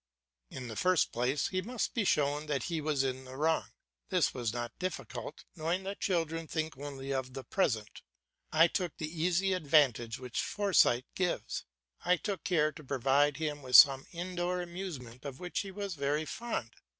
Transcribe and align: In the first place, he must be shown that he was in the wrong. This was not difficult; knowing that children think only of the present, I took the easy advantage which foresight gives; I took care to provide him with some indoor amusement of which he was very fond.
In 0.49 0.67
the 0.67 0.75
first 0.75 1.11
place, 1.11 1.49
he 1.49 1.61
must 1.61 1.93
be 1.93 2.05
shown 2.05 2.47
that 2.47 2.63
he 2.63 2.81
was 2.81 3.03
in 3.03 3.23
the 3.25 3.37
wrong. 3.37 3.67
This 4.09 4.33
was 4.33 4.51
not 4.51 4.79
difficult; 4.79 5.45
knowing 5.55 5.83
that 5.83 5.99
children 5.99 6.47
think 6.47 6.75
only 6.75 7.13
of 7.13 7.35
the 7.35 7.43
present, 7.43 8.01
I 8.51 8.67
took 8.67 8.97
the 8.97 9.05
easy 9.21 9.53
advantage 9.53 10.17
which 10.17 10.41
foresight 10.41 11.05
gives; 11.13 11.65
I 12.03 12.17
took 12.17 12.43
care 12.43 12.71
to 12.71 12.83
provide 12.83 13.37
him 13.37 13.61
with 13.61 13.75
some 13.75 14.07
indoor 14.11 14.59
amusement 14.59 15.23
of 15.23 15.39
which 15.39 15.59
he 15.59 15.69
was 15.69 15.93
very 15.93 16.25
fond. 16.25 16.73